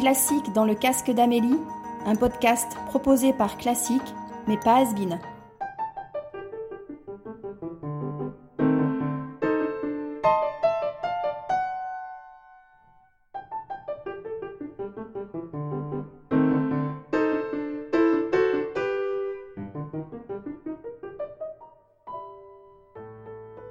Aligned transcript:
classique 0.00 0.50
dans 0.54 0.64
le 0.64 0.74
casque 0.74 1.10
d'Amélie, 1.10 1.58
un 2.06 2.14
podcast 2.14 2.66
proposé 2.86 3.34
par 3.34 3.58
Classique, 3.58 4.00
mais 4.48 4.56
pas 4.56 4.76
Asbin. 4.76 5.18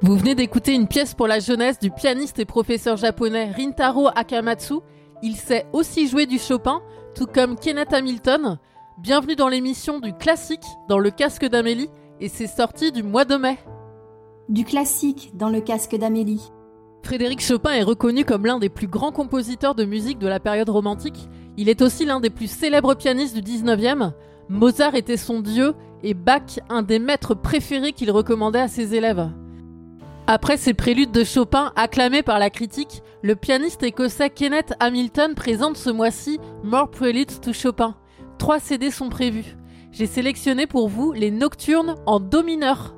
Vous 0.02 0.16
venez 0.16 0.36
d'écouter 0.36 0.76
une 0.76 0.88
pièce 0.88 1.16
pour 1.16 1.28
la 1.28 1.40
jeunesse 1.40 1.80
du 1.80 1.90
pianiste 1.90 2.38
et 2.38 2.46
professeur 2.46 2.98
japonais 2.98 3.52
Rintaro 3.52 4.10
Akamatsu. 4.16 4.76
Il 5.22 5.36
sait 5.36 5.66
aussi 5.74 6.08
jouer 6.08 6.26
du 6.26 6.40
Chopin, 6.40 6.82
tout 7.14 7.26
comme 7.26 7.58
Kenneth 7.58 7.92
Hamilton. 7.92 8.58
Bienvenue 8.98 9.36
dans 9.36 9.50
l'émission 9.50 10.00
du 10.00 10.14
classique 10.14 10.64
dans 10.88 10.98
le 10.98 11.12
casque 11.12 11.46
d'Amélie 11.46 11.90
et 12.22 12.30
c'est 12.30 12.48
sorti 12.48 12.94
du 12.94 13.04
mois 13.04 13.26
de 13.26 13.36
mai. 13.36 13.58
Du 14.48 14.64
classique 14.64 15.32
dans 15.34 15.50
le 15.50 15.60
casque 15.60 15.98
d'Amélie. 15.98 16.50
Frédéric 17.04 17.42
Chopin 17.42 17.72
est 17.72 17.84
reconnu 17.84 18.24
comme 18.24 18.46
l'un 18.46 18.60
des 18.60 18.70
plus 18.70 18.88
grands 18.88 19.12
compositeurs 19.12 19.76
de 19.76 19.84
musique 19.84 20.20
de 20.20 20.28
la 20.28 20.40
période 20.40 20.70
romantique. 20.70 21.28
Il 21.58 21.68
est 21.68 21.82
aussi 21.82 22.06
l'un 22.06 22.22
des 22.22 22.30
plus 22.30 22.50
célèbres 22.50 22.96
pianistes 22.96 23.38
du 23.38 23.42
19e. 23.42 24.14
Mozart 24.48 24.96
était 24.96 25.18
son 25.18 25.42
dieu 25.42 25.74
et 26.02 26.14
Bach 26.14 26.60
un 26.70 26.82
des 26.82 27.00
maîtres 27.00 27.36
préférés 27.36 27.92
qu'il 27.92 28.12
recommandait 28.12 28.60
à 28.60 28.70
ses 28.70 28.96
élèves. 28.96 29.30
Après 30.32 30.58
ces 30.58 30.76
préludes 30.76 31.12
de 31.12 31.24
Chopin 31.24 31.74
acclamés 31.76 32.22
par 32.22 32.38
la 32.38 32.52
critique, 32.52 33.02
le 33.24 33.36
pianiste 33.36 33.82
écossais 33.82 34.30
Kenneth 34.30 34.76
Hamilton 34.80 35.34
présente 35.34 35.76
ce 35.76 35.90
mois-ci 35.90 36.38
More 36.64 36.92
Preludes 36.92 37.42
to 37.42 37.52
Chopin. 37.52 37.96
Trois 38.38 38.60
CD 38.60 38.92
sont 38.92 39.10
prévus. 39.10 39.58
J'ai 39.92 40.06
sélectionné 40.06 40.68
pour 40.68 40.88
vous 40.88 41.14
les 41.14 41.32
Nocturnes 41.32 41.96
en 42.06 42.20
Do 42.20 42.44
mineur. 42.44 42.94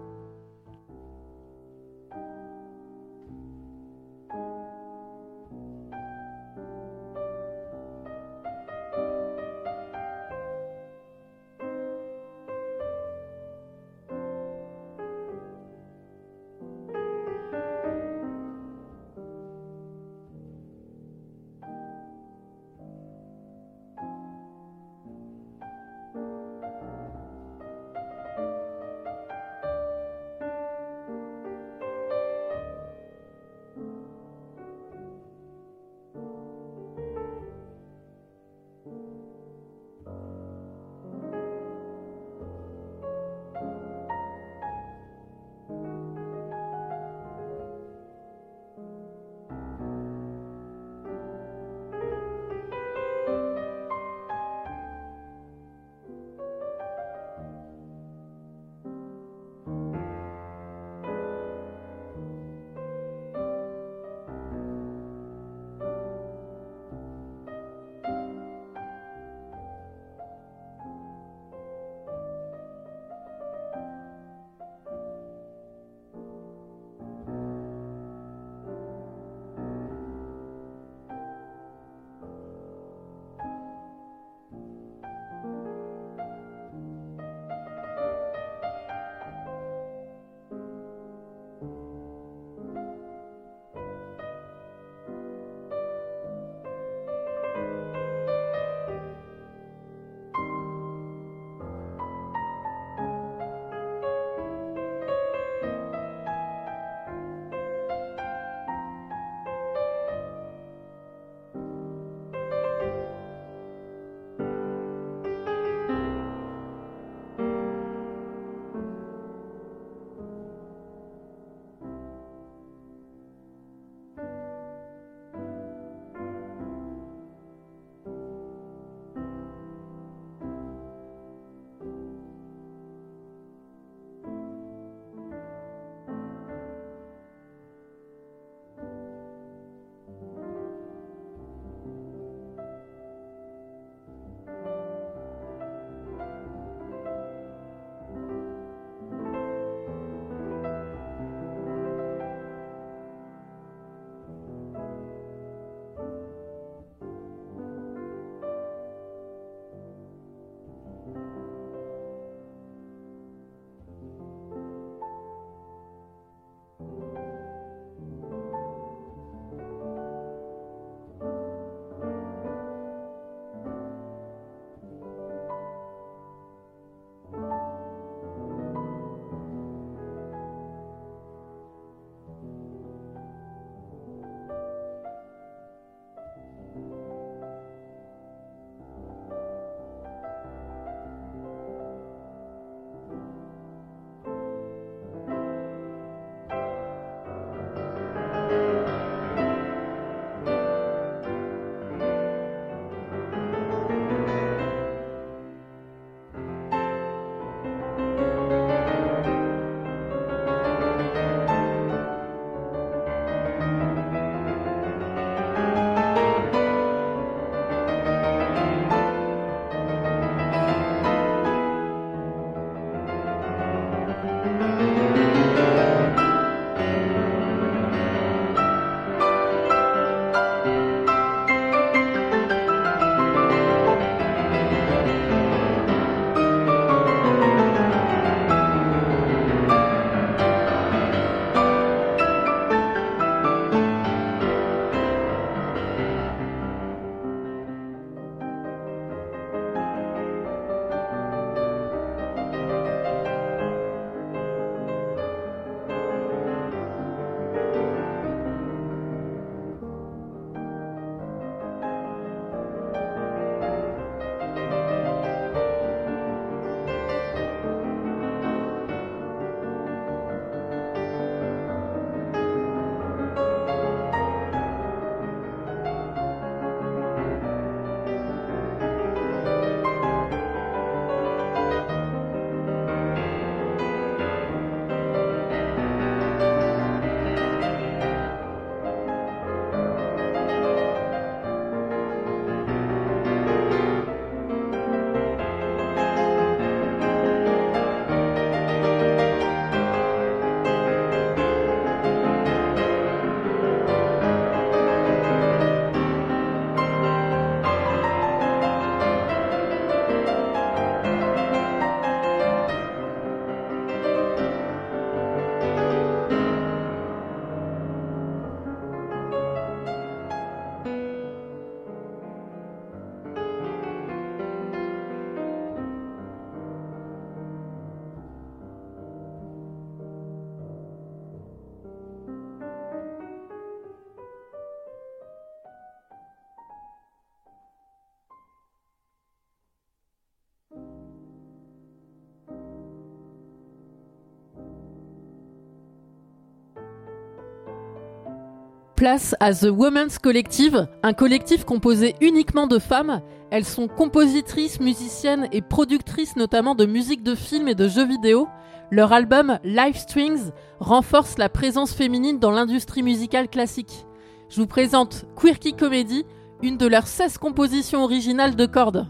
Place 349.01 349.35
à 349.39 349.51
The 349.51 349.69
Women's 349.75 350.19
Collective, 350.19 350.87
un 351.01 351.13
collectif 351.13 351.65
composé 351.65 352.13
uniquement 352.21 352.67
de 352.67 352.77
femmes. 352.77 353.21
Elles 353.49 353.65
sont 353.65 353.87
compositrices, 353.87 354.79
musiciennes 354.79 355.47
et 355.51 355.63
productrices 355.63 356.35
notamment 356.35 356.75
de 356.75 356.85
musique 356.85 357.23
de 357.23 357.33
films 357.33 357.67
et 357.67 357.73
de 357.73 357.87
jeux 357.87 358.05
vidéo. 358.05 358.47
Leur 358.91 359.11
album 359.11 359.57
Live 359.63 359.97
Strings 359.97 360.51
renforce 360.79 361.39
la 361.39 361.49
présence 361.49 361.93
féminine 361.93 362.37
dans 362.37 362.51
l'industrie 362.51 363.01
musicale 363.01 363.49
classique. 363.49 364.05
Je 364.49 364.61
vous 364.61 364.67
présente 364.67 365.25
Quirky 365.35 365.73
Comedy, 365.73 366.23
une 366.61 366.77
de 366.77 366.85
leurs 366.85 367.07
16 367.07 367.39
compositions 367.39 368.03
originales 368.03 368.55
de 368.55 368.67
cordes. 368.67 369.07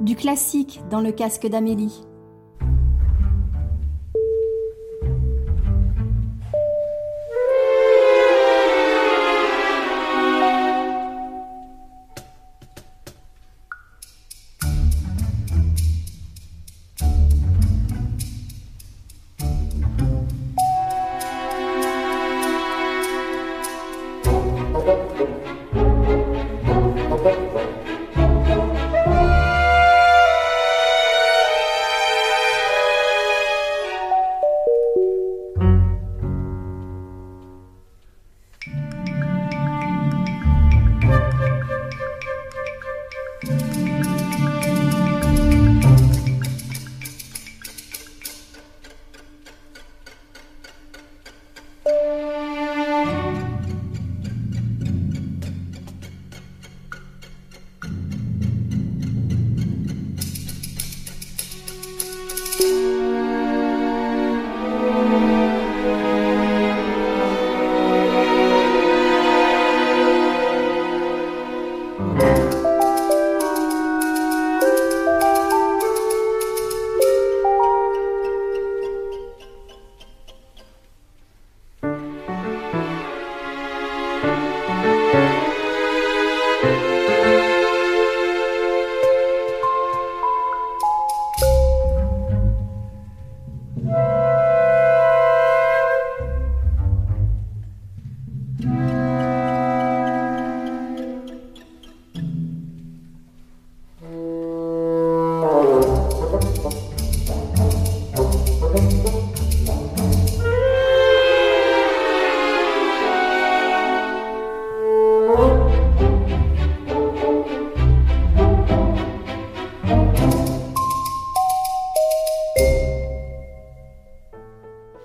Du 0.00 0.16
classique 0.16 0.80
dans 0.90 1.02
le 1.02 1.12
casque 1.12 1.46
d'Amélie. 1.46 2.00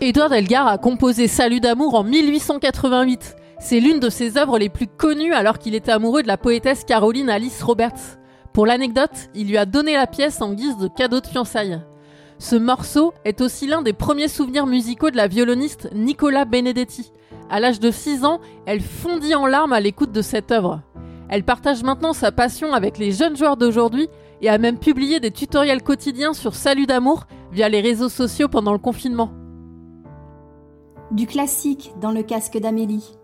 Edward 0.09 0.33
Elgar 0.33 0.65
a 0.65 0.79
composé 0.79 1.27
Salut 1.27 1.59
d'amour 1.59 1.93
en 1.93 2.03
1888. 2.03 3.35
C'est 3.59 3.79
l'une 3.79 3.99
de 3.99 4.09
ses 4.09 4.39
œuvres 4.39 4.57
les 4.57 4.69
plus 4.69 4.87
connues 4.87 5.35
alors 5.35 5.59
qu'il 5.59 5.75
était 5.75 5.91
amoureux 5.91 6.23
de 6.23 6.27
la 6.27 6.35
poétesse 6.35 6.83
Caroline 6.83 7.29
Alice 7.29 7.61
Roberts. 7.61 8.17
Pour 8.51 8.65
l'anecdote, 8.65 9.29
il 9.35 9.49
lui 9.49 9.57
a 9.59 9.67
donné 9.67 9.93
la 9.93 10.07
pièce 10.07 10.41
en 10.41 10.53
guise 10.53 10.77
de 10.77 10.87
cadeau 10.87 11.19
de 11.19 11.27
fiançailles. 11.27 11.79
Ce 12.39 12.55
morceau 12.55 13.13
est 13.23 13.39
aussi 13.39 13.67
l'un 13.67 13.83
des 13.83 13.93
premiers 13.93 14.29
souvenirs 14.29 14.65
musicaux 14.65 15.11
de 15.11 15.15
la 15.15 15.27
violoniste 15.27 15.89
Nicola 15.93 16.43
Benedetti. 16.45 17.11
À 17.51 17.59
l'âge 17.59 17.79
de 17.79 17.91
6 17.91 18.25
ans, 18.25 18.39
elle 18.65 18.81
fondit 18.81 19.35
en 19.35 19.45
larmes 19.45 19.73
à 19.73 19.79
l'écoute 19.79 20.11
de 20.11 20.23
cette 20.23 20.51
œuvre. 20.51 20.81
Elle 21.29 21.43
partage 21.43 21.83
maintenant 21.83 22.13
sa 22.13 22.31
passion 22.31 22.73
avec 22.73 22.97
les 22.97 23.11
jeunes 23.11 23.37
joueurs 23.37 23.57
d'aujourd'hui 23.57 24.07
et 24.41 24.49
a 24.49 24.57
même 24.57 24.79
publié 24.79 25.19
des 25.19 25.29
tutoriels 25.29 25.83
quotidiens 25.83 26.33
sur 26.33 26.55
Salut 26.55 26.87
d'amour 26.87 27.27
via 27.51 27.69
les 27.69 27.81
réseaux 27.81 28.09
sociaux 28.09 28.47
pendant 28.47 28.73
le 28.73 28.79
confinement. 28.79 29.38
Du 31.11 31.25
classique 31.25 31.91
dans 31.99 32.11
le 32.11 32.21
casque 32.21 32.59
d'Amélie. 32.59 33.18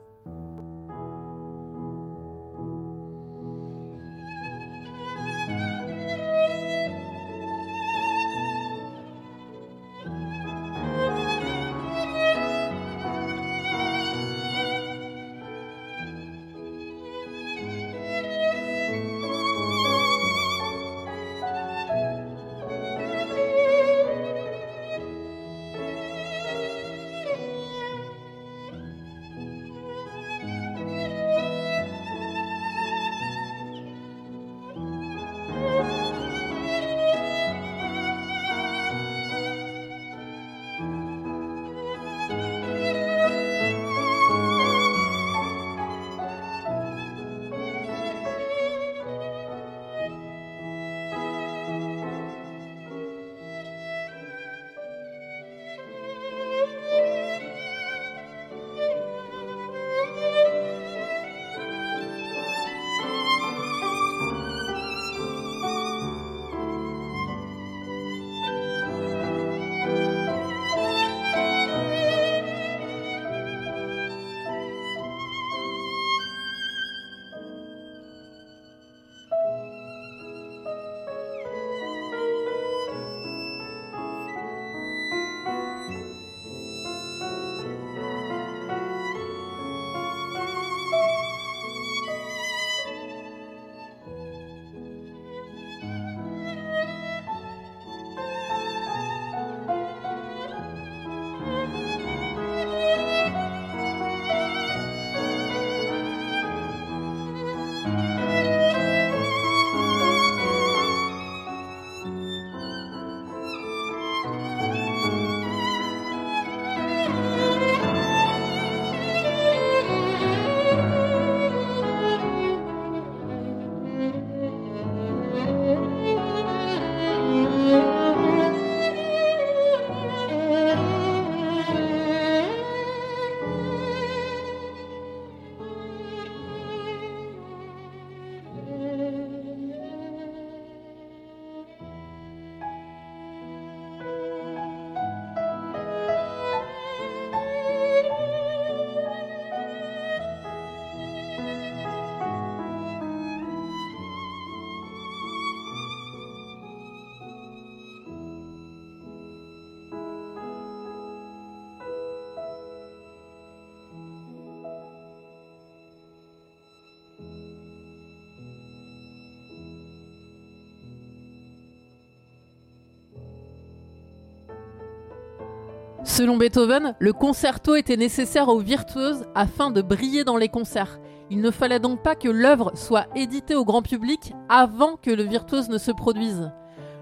Selon 176.15 176.37
Beethoven, 176.37 176.95
le 176.97 177.11
concerto 177.11 177.75
était 177.75 177.97
nécessaire 177.97 178.47
aux 178.47 178.59
virtuoses 178.59 179.25
afin 179.35 179.69
de 179.69 179.81
briller 179.81 180.23
dans 180.23 180.37
les 180.37 180.47
concerts. 180.47 181.01
Il 181.29 181.41
ne 181.41 181.51
fallait 181.51 181.81
donc 181.81 182.03
pas 182.03 182.15
que 182.15 182.29
l'œuvre 182.29 182.71
soit 182.73 183.07
éditée 183.17 183.53
au 183.53 183.65
grand 183.65 183.81
public 183.81 184.33
avant 184.47 184.95
que 184.95 185.11
le 185.11 185.23
virtuose 185.23 185.67
ne 185.67 185.77
se 185.77 185.91
produise. 185.91 186.53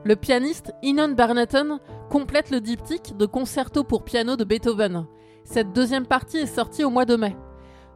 Le 0.03 0.15
pianiste 0.15 0.73
Inon 0.81 1.09
Bernaton 1.09 1.79
complète 2.09 2.49
le 2.49 2.59
diptyque 2.59 3.15
de 3.15 3.27
concerto 3.27 3.83
pour 3.83 4.03
piano 4.03 4.35
de 4.35 4.45
Beethoven. 4.45 5.05
Cette 5.43 5.73
deuxième 5.73 6.07
partie 6.07 6.37
est 6.37 6.47
sortie 6.47 6.83
au 6.83 6.89
mois 6.89 7.05
de 7.05 7.15
mai. 7.15 7.35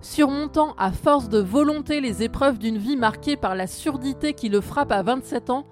Surmontant 0.02 0.76
à 0.78 0.92
force 0.92 1.30
de 1.30 1.40
volonté 1.40 2.00
les 2.00 2.22
épreuves 2.22 2.60
d'une 2.60 2.78
vie 2.78 2.96
marquée 2.96 3.38
par 3.38 3.56
la 3.56 3.66
surdité 3.66 4.34
qui 4.34 4.50
le 4.50 4.62
frappe 4.62 4.92
à 4.92 5.02
27 5.02 5.50
ans, 5.50 5.66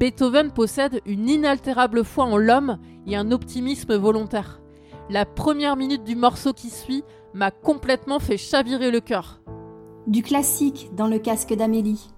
Beethoven 0.00 0.50
possède 0.50 1.00
une 1.06 1.28
inaltérable 1.28 2.04
foi 2.04 2.24
en 2.24 2.36
l'homme 2.36 2.78
et 3.06 3.14
un 3.14 3.30
optimisme 3.30 3.94
volontaire. 3.94 4.59
La 5.10 5.26
première 5.26 5.74
minute 5.74 6.04
du 6.04 6.14
morceau 6.14 6.52
qui 6.52 6.70
suit 6.70 7.02
m'a 7.34 7.50
complètement 7.50 8.20
fait 8.20 8.36
chavirer 8.36 8.92
le 8.92 9.00
cœur. 9.00 9.40
Du 10.06 10.22
classique 10.22 10.90
dans 10.94 11.08
le 11.08 11.18
casque 11.18 11.52
d'Amélie. 11.52 12.10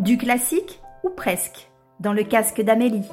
Du 0.00 0.16
classique 0.16 0.80
ou 1.04 1.10
presque, 1.10 1.70
dans 2.00 2.14
le 2.14 2.22
casque 2.22 2.62
d'Amélie. 2.62 3.04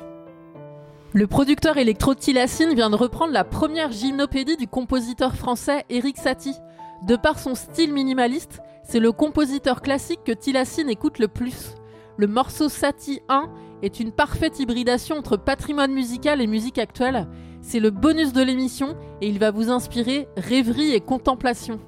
Le 1.12 1.28
producteur 1.28 1.76
électro 1.76 2.15
Tilacine 2.15 2.73
vient 2.76 2.89
de 2.89 2.95
reprendre 2.95 3.34
la 3.34 3.43
première 3.43 3.91
gymnopédie 3.91 4.56
du 4.56 4.69
compositeur 4.69 5.36
français 5.36 5.84
Eric 5.89 6.15
Satie. 6.15 6.56
De 7.06 7.17
par 7.17 7.39
son 7.39 7.56
style 7.56 7.91
minimaliste, 7.91 8.62
c'est 8.86 9.02
le 9.02 9.12
compositeur 9.12 9.82
classique 9.82 10.21
que 10.26 10.32
Tilacine 10.32 10.89
écoute 10.89 11.19
le 11.19 11.28
plus. 11.28 11.76
Le 12.15 12.28
morceau 12.28 12.69
Satie 12.69 13.19
1 13.28 13.50
est 13.84 14.00
une 14.00 14.13
parfaite 14.13 14.58
hybridation 14.58 15.17
entre 15.17 15.36
patrimoine 15.36 15.91
musical 15.91 16.39
et 16.39 16.47
musique 16.47 16.80
actuelle. 16.80 17.28
C'est 17.62 17.82
le 17.82 17.91
bonus 17.91 18.32
de 18.32 18.41
l'émission 18.41 18.95
et 19.19 19.28
il 19.28 19.39
va 19.39 19.52
vous 19.52 19.69
inspirer 19.69 20.30
rêverie 20.38 20.93
et 20.93 21.02
contemplation. 21.02 21.82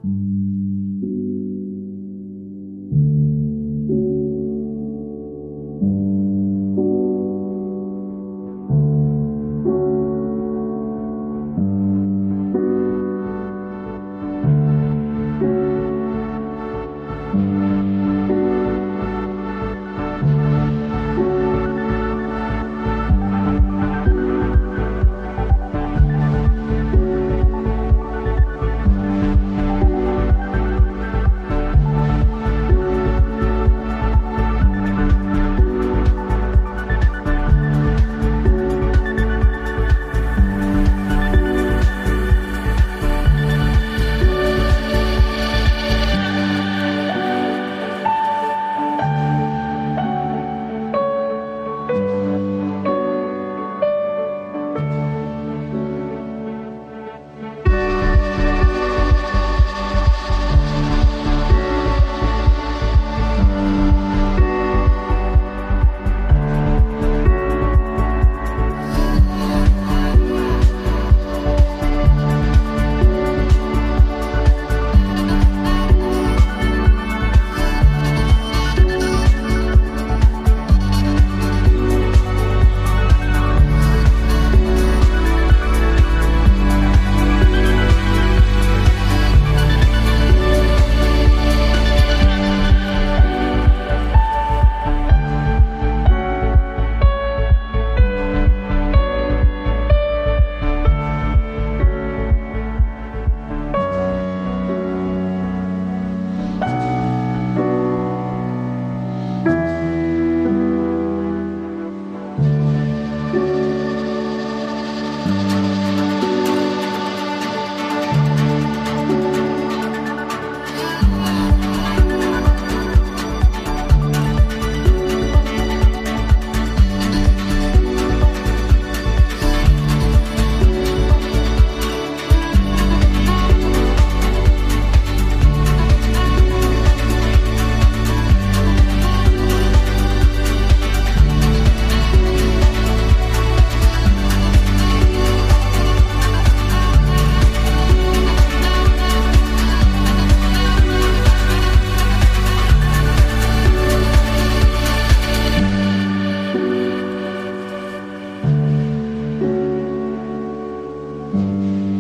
Música 161.32 161.99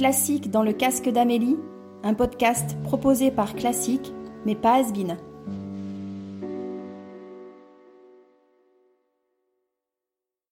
classique 0.00 0.50
dans 0.50 0.62
le 0.62 0.72
casque 0.72 1.10
d'Amélie, 1.10 1.58
un 2.04 2.14
podcast 2.14 2.74
proposé 2.84 3.30
par 3.30 3.54
Classique, 3.54 4.14
mais 4.46 4.54
pas 4.54 4.76
Asbin. 4.76 5.18